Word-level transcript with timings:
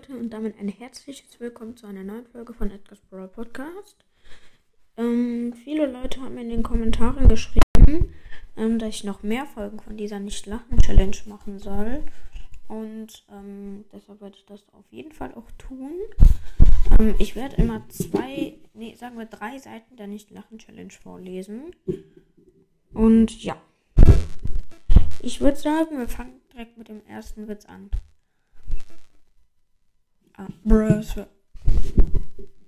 Leute 0.00 0.16
und 0.16 0.30
damit 0.30 0.58
ein 0.58 0.68
herzliches 0.68 1.40
Willkommen 1.40 1.76
zu 1.76 1.86
einer 1.86 2.02
neuen 2.02 2.24
Folge 2.24 2.54
von 2.54 2.70
Edgar's 2.70 3.02
Brawl 3.10 3.28
Podcast. 3.28 4.02
Ähm, 4.96 5.52
viele 5.52 5.84
Leute 5.84 6.22
haben 6.22 6.38
in 6.38 6.48
den 6.48 6.62
Kommentaren 6.62 7.28
geschrieben, 7.28 8.14
ähm, 8.56 8.78
dass 8.78 8.88
ich 8.88 9.04
noch 9.04 9.22
mehr 9.22 9.44
Folgen 9.44 9.78
von 9.78 9.98
dieser 9.98 10.18
Nicht-Lachen-Challenge 10.18 11.18
machen 11.26 11.58
soll. 11.58 12.02
Und 12.66 13.26
ähm, 13.30 13.84
deshalb 13.92 14.22
werde 14.22 14.38
ich 14.38 14.46
das 14.46 14.66
auf 14.72 14.86
jeden 14.90 15.12
Fall 15.12 15.34
auch 15.34 15.50
tun. 15.58 15.92
Ähm, 16.98 17.14
ich 17.18 17.36
werde 17.36 17.56
immer 17.56 17.86
zwei, 17.90 18.56
nee, 18.72 18.94
sagen 18.94 19.18
wir 19.18 19.26
drei 19.26 19.58
Seiten 19.58 19.96
der 19.96 20.06
Nicht-Lachen-Challenge 20.06 20.92
vorlesen. 20.92 21.76
Und 22.94 23.44
ja. 23.44 23.60
Ich 25.20 25.42
würde 25.42 25.58
sagen, 25.58 25.98
wir 25.98 26.08
fangen 26.08 26.40
direkt 26.54 26.78
mit 26.78 26.88
dem 26.88 27.04
ersten 27.06 27.48
Witz 27.48 27.66
an. 27.66 27.90
Bruh, 30.64 31.02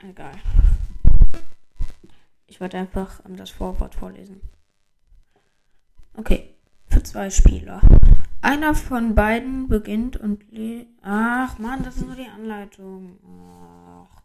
Egal. 0.01 0.33
Ich 2.47 2.61
werde 2.61 2.79
einfach 2.79 3.25
um, 3.25 3.37
das 3.37 3.51
Vorwort 3.51 3.95
vorlesen. 3.95 4.41
Okay, 6.15 6.57
für 6.89 7.03
zwei 7.03 7.31
Spieler. 7.31 7.81
Einer 8.43 8.75
von 8.75 9.15
beiden 9.15 9.69
beginnt 9.69 10.17
und 10.17 10.45
le 10.51 10.87
Ach 11.01 11.59
man, 11.59 11.83
das 11.83 11.97
ist 11.97 12.07
nur 12.07 12.17
die 12.17 12.27
Anleitung. 12.27 13.19
Ach, 13.25 14.23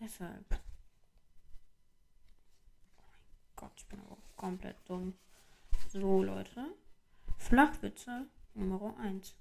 deshalb. 0.00 0.46
Oh 2.98 3.52
Gott, 3.56 3.72
ich 3.76 3.86
bin 3.86 4.00
auch 4.00 4.36
komplett 4.36 4.76
dumm. 4.86 5.14
So, 5.88 6.22
Leute. 6.22 6.64
Flachwitze 7.36 8.26
Nummer 8.54 8.96
1. 9.00 9.36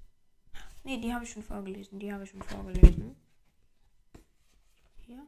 Ne, 0.87 1.01
die 1.01 1.13
habe 1.13 1.25
ich 1.25 1.31
schon 1.31 1.43
vorgelesen. 1.43 1.99
Die 1.99 2.13
habe 2.13 2.23
ich 2.23 2.29
schon 2.29 2.41
vorgelesen. 2.41 3.17
Hier. 5.05 5.21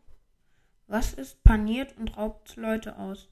Was 0.87 1.13
ist 1.13 1.43
paniert 1.43 1.97
und 1.97 2.15
raubt 2.15 2.55
Leute 2.55 2.97
aus? 2.97 3.27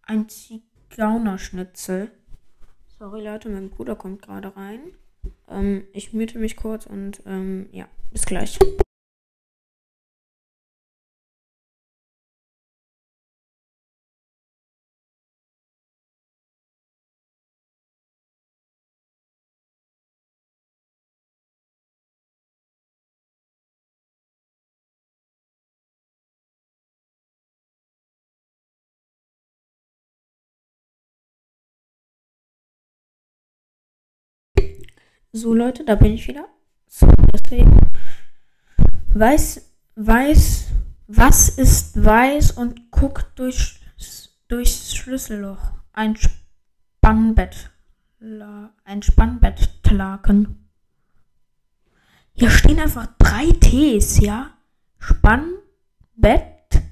Ein 0.00 0.26
Zigeunerschnitzel. 0.30 2.10
Sorry 2.98 3.22
Leute, 3.22 3.50
mein 3.50 3.68
Bruder 3.68 3.94
kommt 3.94 4.22
gerade 4.22 4.56
rein. 4.56 4.80
Ähm, 5.48 5.86
ich 5.92 6.14
müte 6.14 6.38
mich 6.38 6.56
kurz 6.56 6.86
und 6.86 7.22
ähm, 7.26 7.68
ja, 7.72 7.88
bis 8.10 8.24
gleich. 8.24 8.58
So 35.34 35.54
Leute, 35.54 35.82
da 35.84 35.94
bin 35.94 36.12
ich 36.12 36.28
wieder. 36.28 36.46
So, 36.86 37.06
deswegen. 37.32 37.80
Weiß, 39.14 39.66
weiß, 39.94 40.68
was 41.06 41.48
ist 41.48 42.04
weiß 42.04 42.52
und 42.52 42.90
guckt 42.90 43.38
durch, 43.38 43.80
durchs 44.48 44.94
Schlüsselloch? 44.94 45.72
Ein 45.92 46.16
Spannbett. 46.16 47.70
Ein 48.84 49.02
Spannbettlaken. 49.02 50.68
Hier 52.34 52.50
stehen 52.50 52.78
einfach 52.78 53.08
drei 53.18 53.46
Ts, 53.58 54.20
ja? 54.20 54.50
Spannbett, 54.98 56.82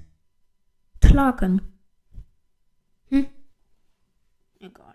Tlaken. 1.00 1.60
Hm. 3.08 3.26
Egal. 4.58 4.94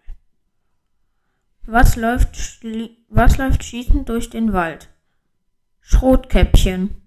Was 1.67 1.95
läuft, 1.95 2.63
was 3.09 3.37
läuft 3.37 3.63
schießend 3.63 4.07
durch 4.07 4.29
den 4.29 4.53
Wald? 4.53 4.89
Schrotkäppchen. 5.81 7.01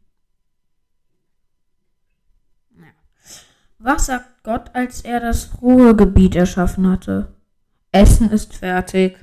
Was 3.79 4.07
sagt 4.07 4.43
Gott, 4.43 4.75
als 4.75 5.03
er 5.03 5.21
das 5.21 5.63
Ruhegebiet 5.63 6.35
erschaffen 6.35 6.91
hatte? 6.91 7.37
Essen 7.93 8.31
ist 8.31 8.55
fertig. 8.55 9.17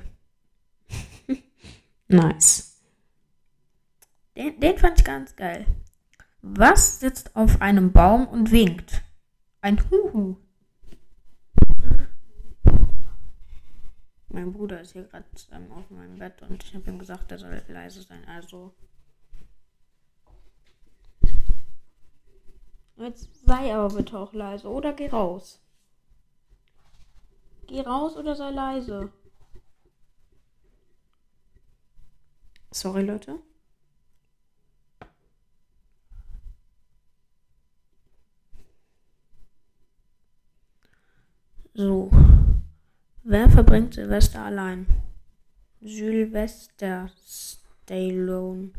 nice. 2.08 2.80
Den, 4.34 4.58
den 4.58 4.78
fand 4.78 4.98
ich 4.98 5.04
ganz 5.04 5.36
geil. 5.36 5.66
Was 6.40 7.00
sitzt 7.00 7.36
auf 7.36 7.60
einem 7.60 7.92
Baum 7.92 8.26
und 8.26 8.50
winkt? 8.50 9.02
Ein 9.60 9.78
Huhu. 9.90 10.36
Mein 14.28 14.52
Bruder 14.52 14.80
ist 14.80 14.92
hier 14.92 15.04
gerade 15.04 15.24
ähm, 15.52 15.70
auf 15.72 15.88
meinem 15.90 16.18
Bett 16.18 16.42
und 16.42 16.62
ich 16.62 16.74
habe 16.74 16.90
ihm 16.90 16.98
gesagt, 16.98 17.30
er 17.30 17.38
soll 17.38 17.62
leise 17.68 18.02
sein. 18.02 18.24
Also. 18.26 18.74
Jetzt 22.96 23.28
sei 23.46 23.74
aber 23.74 23.94
bitte 23.94 24.18
auch 24.18 24.32
leise 24.32 24.68
oder 24.68 24.92
geh 24.92 25.08
raus. 25.08 25.60
Geh 27.66 27.80
raus 27.80 28.16
oder 28.16 28.34
sei 28.34 28.50
leise. 28.50 29.12
Sorry, 32.72 33.02
Leute. 33.02 33.38
So. 41.74 42.10
Wer 43.28 43.50
verbringt 43.50 43.94
Silvester 43.94 44.40
allein? 44.44 44.86
Sylvester 45.80 47.10
Stallone. 47.26 48.70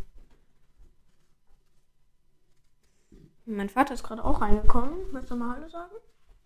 Mein 3.46 3.68
Vater 3.68 3.94
ist 3.94 4.04
gerade 4.04 4.24
auch 4.24 4.40
reingekommen. 4.40 4.94
Willst 5.12 5.32
du 5.32 5.36
mal 5.36 5.58
Hallo 5.58 5.68
sagen? 5.68 5.92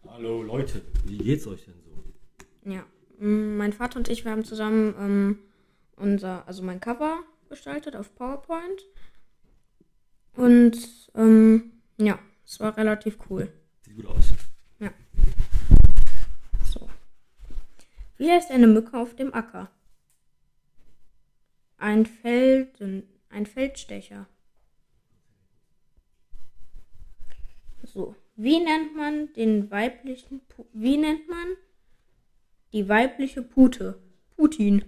Hallo 0.07 0.41
Leute, 0.41 0.81
wie 1.05 1.19
geht's 1.19 1.45
euch 1.45 1.63
denn 1.65 1.75
so? 1.85 2.71
Ja, 2.71 2.83
mm, 3.19 3.57
mein 3.57 3.71
Vater 3.71 3.97
und 3.97 4.09
ich, 4.09 4.25
wir 4.25 4.31
haben 4.31 4.45
zusammen 4.45 4.95
ähm, 4.97 5.39
unser, 5.95 6.47
also 6.47 6.63
mein 6.63 6.79
Cover 6.79 7.19
gestaltet 7.49 7.95
auf 7.95 8.15
PowerPoint. 8.15 8.81
Und 10.35 10.75
ähm, 11.13 11.83
ja, 11.97 12.17
es 12.47 12.59
war 12.59 12.75
relativ 12.77 13.19
cool. 13.29 13.53
Sieht 13.85 13.95
gut 13.95 14.07
aus. 14.07 14.33
Ja. 14.79 14.91
So. 16.65 16.89
Wie 18.21 18.29
heißt 18.29 18.51
eine 18.51 18.67
Mücke 18.67 18.99
auf 18.99 19.15
dem 19.15 19.33
Acker? 19.33 19.71
Ein 21.77 22.05
Felden, 22.05 23.09
ein 23.29 23.47
Feldstecher. 23.47 24.27
So. 27.81 28.15
Wie 28.35 28.59
nennt 28.59 28.95
man 28.95 29.33
den 29.33 29.71
weiblichen, 29.71 30.41
Pu 30.41 30.65
wie 30.71 30.97
nennt 30.97 31.27
man 31.29 31.47
die 32.73 32.87
weibliche 32.87 33.41
Pute? 33.41 33.99
Putin. 34.37 34.85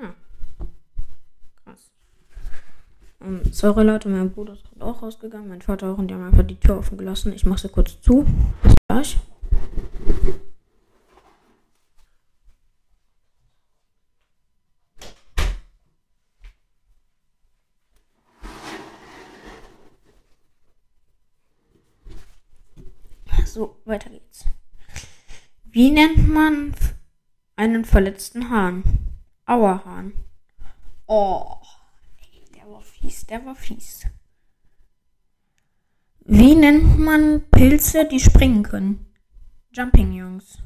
Ja. 0.00 0.14
Krass. 1.64 1.90
Ähm, 3.20 3.40
sorry 3.50 3.82
Leute, 3.82 4.08
mein 4.10 4.30
Bruder 4.30 4.52
ist 4.52 4.62
gerade 4.62 4.84
auch 4.84 5.02
rausgegangen, 5.02 5.48
mein 5.48 5.62
Vater 5.62 5.92
auch 5.92 5.98
und 5.98 6.06
die 6.06 6.14
haben 6.14 6.22
einfach 6.22 6.46
die 6.46 6.60
Tür 6.60 6.78
offen 6.78 6.98
gelassen. 6.98 7.32
Ich 7.32 7.44
mache 7.44 7.62
sie 7.62 7.68
kurz 7.68 8.00
zu. 8.00 8.24
Bis 8.62 8.76
gleich. 8.86 9.16
So, 23.56 23.80
weiter 23.86 24.10
geht's. 24.10 24.44
Wie 25.64 25.90
nennt 25.90 26.28
man 26.28 26.74
einen 27.56 27.86
verletzten 27.86 28.50
Hahn? 28.50 28.82
Auerhahn. 29.46 30.12
Oh, 31.06 31.56
der 32.54 32.70
war 32.70 32.82
fies, 32.82 33.24
der 33.24 33.46
war 33.46 33.54
fies. 33.54 34.04
Wie 36.20 36.54
nennt 36.54 36.98
man 36.98 37.48
Pilze, 37.50 38.06
die 38.06 38.20
springen 38.20 38.62
können? 38.62 39.06
Jumping 39.72 40.12
Jungs. 40.12 40.58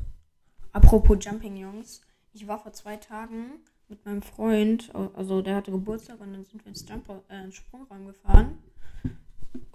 Apropos 0.73 1.25
Jumping 1.25 1.57
Jungs, 1.59 2.01
ich 2.33 2.49
war 2.49 2.59
vor 2.59 2.73
zwei 2.73 2.97
Tagen 2.97 3.61
mit 3.87 4.05
meinem 4.05 4.23
Freund, 4.23 4.93
also 5.15 5.43
der 5.43 5.55
hatte 5.55 5.71
Geburtstag 5.71 6.21
und 6.21 6.33
dann 6.33 6.45
sind 6.45 6.65
wir 6.65 6.71
ins, 6.71 6.89
Jumper, 6.89 7.23
äh, 7.29 7.45
ins 7.45 7.55
Sprungraum 7.55 8.07
gefahren. 8.07 8.59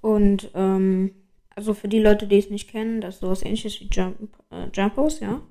Und 0.01 0.51
ähm, 0.53 1.15
also 1.56 1.74
für 1.74 1.88
die 1.88 2.00
Leute, 2.00 2.28
die 2.28 2.38
es 2.38 2.50
nicht 2.50 2.69
kennen, 2.69 3.02
das 3.02 3.16
ist 3.16 3.22
sowas 3.22 3.42
ähnliches 3.42 3.80
wie 3.80 3.88
Jump, 3.92 4.30
äh, 4.52 4.68
Jumpos, 4.74 5.22
ja. 5.22 5.42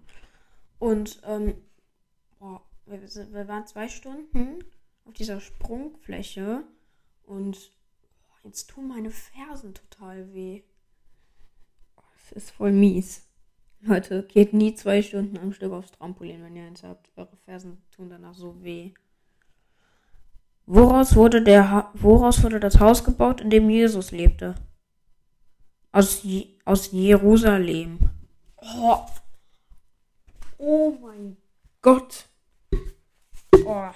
Und 0.78 1.20
ähm, 1.24 1.54
boah, 2.38 2.62
wir, 2.86 3.00
wir, 3.02 3.48
waren 3.48 3.66
zwei 3.66 3.88
Stunden 3.88 4.62
auf 5.06 5.14
dieser 5.14 5.40
Sprungfläche 5.40 6.64
Und 7.24 7.70
oh, 8.28 8.38
jetzt 8.44 8.68
tun 8.68 8.88
meine 8.88 9.10
Fersen 9.10 9.72
total 9.72 10.32
weh. 10.34 10.62
Das 11.96 12.32
ist 12.32 12.50
voll 12.50 12.72
mies. 12.72 13.26
Leute, 13.80 14.24
geht 14.24 14.52
nie 14.52 14.74
zwei 14.74 15.02
Stunden 15.02 15.38
am 15.38 15.52
Stück 15.52 15.72
aufs 15.72 15.92
Trampolin, 15.92 16.42
wenn 16.42 16.56
ihr 16.56 16.64
eins 16.64 16.82
habt. 16.82 17.10
Eure 17.16 17.36
Fersen 17.44 17.82
tun 17.90 18.10
danach 18.10 18.34
so 18.34 18.62
weh. 18.62 18.92
Woraus 20.66 21.14
wurde, 21.16 21.42
der 21.42 21.70
ha 21.70 21.90
woraus 21.94 22.42
wurde 22.42 22.60
das 22.60 22.80
Haus 22.80 23.04
gebaut, 23.04 23.42
in 23.42 23.50
dem 23.50 23.68
Jesus 23.68 24.10
lebte? 24.10 24.54
Aus, 25.94 26.26
aus 26.64 26.90
Jerusalem. 26.90 28.00
Oh. 28.56 29.06
oh 30.58 30.90
mein 31.00 31.36
Gott. 31.82 32.26
Oh. 33.64 33.90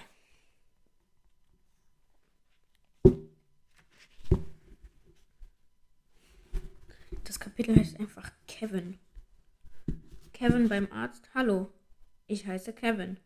Das 7.24 7.40
Kapitel 7.40 7.74
heißt 7.74 7.98
einfach 7.98 8.30
Kevin. 8.46 9.00
Kevin 10.32 10.68
beim 10.68 10.86
Arzt. 10.92 11.28
Hallo. 11.34 11.72
Ich 12.28 12.46
heiße 12.46 12.74
Kevin. 12.74 13.18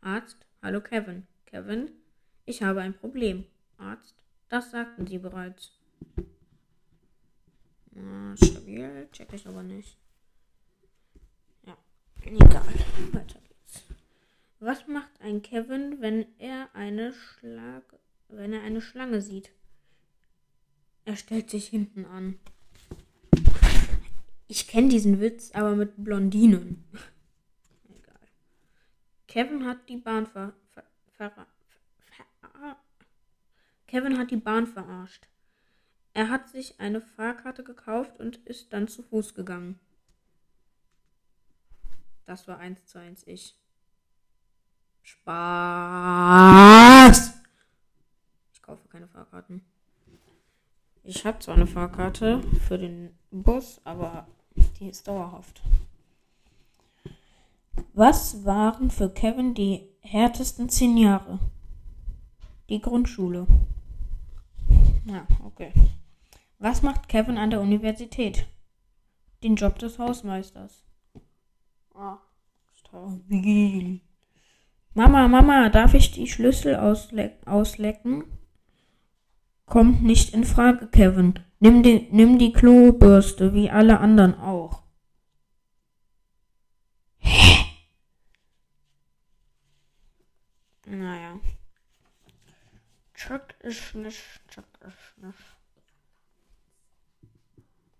Arzt. 0.00 0.46
Hallo 0.62 0.80
Kevin. 0.80 1.26
Kevin. 1.44 1.90
Ich 2.46 2.62
habe 2.62 2.80
ein 2.80 2.94
Problem. 2.94 3.44
Arzt. 3.76 4.14
Das 4.48 4.70
sagten 4.70 5.06
Sie 5.06 5.18
bereits. 5.18 5.78
Ah, 7.96 8.34
stabil. 8.36 9.08
Check 9.12 9.32
ich 9.32 9.46
aber 9.46 9.62
nicht. 9.62 9.96
Ja. 11.64 11.76
Egal. 12.22 12.62
Weiter 13.12 13.40
geht's. 13.40 13.84
Was 14.60 14.86
macht 14.86 15.20
ein 15.20 15.42
Kevin, 15.42 16.00
wenn 16.00 16.26
er 16.38 16.74
eine 16.74 17.12
Schlag 17.12 17.84
wenn 18.28 18.52
er 18.52 18.62
eine 18.62 18.80
Schlange 18.80 19.20
sieht? 19.20 19.50
Er 21.04 21.16
stellt 21.16 21.50
sich 21.50 21.68
hinten 21.68 22.04
an. 22.04 22.38
Ich 24.46 24.68
kenne 24.68 24.88
diesen 24.88 25.20
Witz, 25.20 25.50
aber 25.52 25.74
mit 25.74 25.92
Blondinen. 25.96 26.84
Egal. 27.88 28.28
Kevin 29.26 29.66
hat 29.66 29.88
die 29.88 29.96
Bahn 29.96 30.26
ver, 30.26 30.54
ver, 30.70 30.84
ver, 31.16 31.30
ver 31.30 31.46
Kevin 33.86 34.18
hat 34.18 34.30
die 34.30 34.36
Bahn 34.36 34.66
verarscht. 34.66 35.26
Er 36.18 36.30
hat 36.30 36.48
sich 36.48 36.80
eine 36.80 37.00
Fahrkarte 37.00 37.62
gekauft 37.62 38.18
und 38.18 38.38
ist 38.38 38.72
dann 38.72 38.88
zu 38.88 39.04
Fuß 39.04 39.34
gegangen. 39.34 39.78
Das 42.24 42.48
war 42.48 42.58
eins 42.58 42.84
zu 42.86 42.98
eins 42.98 43.24
ich. 43.24 43.56
Spaß! 45.02 45.34
Ich 48.52 48.60
kaufe 48.62 48.88
keine 48.88 49.06
Fahrkarten. 49.06 49.62
Ich 51.04 51.24
habe 51.24 51.38
zwar 51.38 51.54
eine 51.54 51.68
Fahrkarte 51.68 52.42
für 52.66 52.78
den 52.78 53.16
Bus, 53.30 53.80
aber 53.84 54.26
die 54.80 54.88
ist 54.88 55.06
dauerhaft. 55.06 55.62
Was 57.94 58.44
waren 58.44 58.90
für 58.90 59.08
Kevin 59.08 59.54
die 59.54 59.88
härtesten 60.00 60.68
zehn 60.68 60.96
Jahre? 60.96 61.38
Die 62.68 62.80
Grundschule. 62.80 63.46
Ja, 65.06 65.24
okay. 65.44 65.72
Was 66.58 66.82
macht 66.82 67.08
Kevin 67.08 67.38
an 67.38 67.50
der 67.50 67.60
Universität? 67.60 68.46
Den 69.44 69.54
Job 69.54 69.78
des 69.78 69.98
Hausmeisters. 69.98 70.84
Ah, 71.94 72.18
stabil. 72.74 74.00
Mama, 74.94 75.28
Mama, 75.28 75.68
darf 75.68 75.94
ich 75.94 76.10
die 76.10 76.26
Schlüssel 76.26 76.74
ausle 76.74 77.38
auslecken? 77.46 78.24
Kommt 79.66 80.02
nicht 80.02 80.34
in 80.34 80.44
Frage, 80.44 80.88
Kevin. 80.88 81.38
Nimm 81.60 81.84
die, 81.84 82.08
nimm 82.10 82.38
die 82.38 82.52
Klobürste, 82.52 83.54
wie 83.54 83.70
alle 83.70 84.00
anderen 84.00 84.34
auch. 84.34 84.82
Hä? 87.18 87.66
Naja. 90.86 91.38
Chuck 93.14 93.54
ist 93.60 93.94
nicht, 93.94 94.24
Chuck 94.48 94.66
ist 94.80 95.22
nicht. 95.22 95.57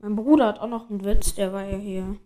Mein 0.00 0.14
Bruder 0.14 0.46
hat 0.46 0.60
auch 0.60 0.68
noch 0.68 0.88
einen 0.88 1.04
Witz, 1.04 1.34
der 1.34 1.52
war 1.52 1.64
ja 1.64 1.76
hier. 1.76 2.16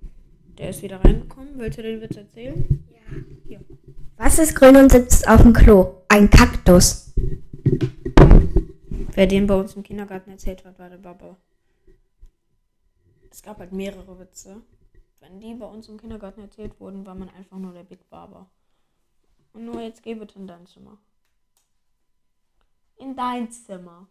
Der 0.59 0.71
ist 0.71 0.83
wieder 0.83 1.03
reingekommen. 1.03 1.59
Willst 1.59 1.79
du 1.79 1.83
den 1.83 2.03
Witz 2.03 2.17
erzählen? 2.17 2.85
Ja. 2.91 3.19
Hier. 3.47 3.61
Was 4.19 4.39
ist 4.39 4.55
grün 4.55 4.77
und 4.77 4.93
sitzt 4.93 5.27
auf 5.27 5.41
dem 5.41 5.55
Klo? 5.55 6.03
Ein 6.09 6.29
Kaktus. 6.29 7.15
Wer 9.15 9.27
den 9.27 9.47
bei 9.47 9.55
uns 9.55 9.75
im 9.75 9.83
Kindergarten 9.83 10.31
erzählt 10.31 10.65
hat, 10.67 10.79
war 10.79 10.91
der 10.91 10.99
Baba. 10.99 11.37
Es 13.31 13.43
gab 13.43 13.59
halt 13.59 13.73
mehrere 13.73 14.19
Witze. 14.19 14.61
Wenn 15.21 15.41
die 15.41 15.55
bei 15.55 15.67
uns 15.67 15.89
im 15.89 15.99
Kindergarten 15.99 16.43
erzählt 16.43 16.79
wurden, 16.79 17.07
war 17.07 17.15
man 17.15 17.31
einfach 17.31 17.57
nur 17.57 17.73
der 17.73 17.85
Big 17.85 18.09
Baba. 18.11 18.51
Und 19.55 19.65
nur 19.65 19.81
jetzt 19.81 20.03
geh 20.03 20.15
bitte 20.15 20.39
in 20.39 20.47
dein 20.47 20.67
Zimmer. 20.67 20.99
In 22.97 23.17
dein 23.17 23.51
Zimmer. 23.51 24.09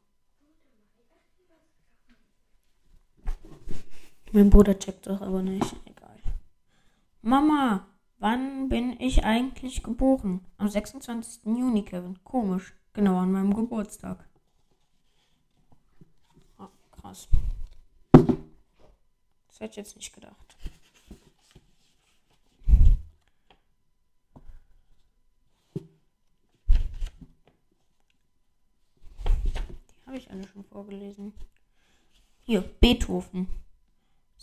Mein 4.34 4.50
Bruder 4.50 4.80
checkt 4.80 5.08
doch 5.08 5.20
aber 5.20 5.42
nicht. 5.42 5.76
Egal. 5.86 6.18
Mama, 7.22 7.86
wann 8.20 8.70
bin 8.70 8.98
ich 9.02 9.26
eigentlich 9.26 9.84
geboren? 9.84 10.46
Am 10.58 10.70
26. 10.70 11.44
Juni, 11.46 11.84
Kevin. 11.84 12.18
Komisch. 12.24 12.74
Genau 12.94 13.18
an 13.18 13.34
meinem 13.34 13.54
Geburtstag. 13.54 14.26
Ah, 16.58 16.70
krass. 16.92 17.28
Das 18.14 19.60
hätte 19.60 19.72
ich 19.72 19.76
jetzt 19.76 19.96
nicht 19.98 20.14
gedacht. 20.14 20.58
Die 29.36 30.06
habe 30.06 30.18
ich 30.18 30.32
alle 30.32 30.48
schon 30.48 30.64
vorgelesen. 30.64 31.34
Hier, 32.44 32.62
Beethoven. 32.62 33.48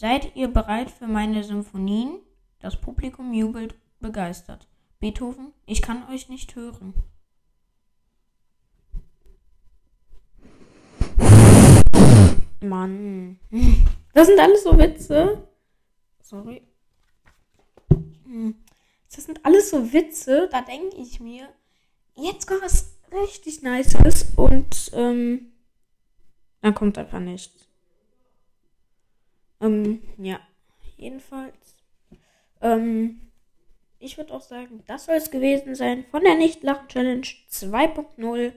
Seid 0.01 0.37
ihr 0.37 0.47
bereit 0.47 0.93
für 0.93 1.09
meine 1.09 1.43
Symphonien? 1.43 2.21
Das 2.61 2.81
Publikum 2.81 3.33
jubelt 3.33 3.75
begeistert. 3.99 4.69
Beethoven, 5.01 5.53
ich 5.67 5.83
kann 5.83 6.09
euch 6.09 6.29
nicht 6.29 6.55
hören. 6.55 6.95
Mann. 12.61 13.41
Das 14.15 14.29
sind 14.29 14.39
alles 14.39 14.63
so 14.63 14.79
Witze. 14.79 15.49
Sorry. 16.23 16.63
Das 19.13 19.25
sind 19.25 19.45
alles 19.45 19.71
so 19.71 19.93
Witze, 19.93 20.49
da 20.53 20.63
denke 20.63 20.97
ich 20.97 21.19
mir, 21.19 21.49
jetzt 22.15 22.47
kommt 22.47 22.63
was 22.63 22.95
richtig 23.11 23.63
Nices 23.63 24.29
und 24.37 24.93
ähm, 24.93 25.55
dann 26.61 26.75
kommt 26.75 26.99
einfach 26.99 27.19
nichts. 27.19 27.68
Ähm, 29.61 30.03
ja, 30.19 30.41
jedenfalls. 30.97 31.77
Ähm, 32.61 33.21
ich 33.99 34.17
würde 34.17 34.35
auch 34.35 34.43
sagen, 34.43 34.83
das 34.87 35.07
soll 35.07 35.17
es 35.17 35.31
gewesen 35.31 35.75
sein 35.75 36.05
von 36.11 36.23
der 36.23 36.37
Nicht-Lachen-Challenge 36.37 37.27
2.0. 37.51 38.53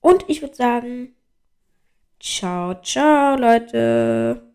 Und 0.00 0.24
ich 0.28 0.40
würde 0.40 0.54
sagen, 0.54 1.16
ciao, 2.20 2.80
ciao, 2.82 3.36
Leute. 3.36 4.47